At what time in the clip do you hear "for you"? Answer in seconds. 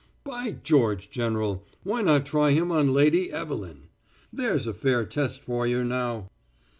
5.41-5.83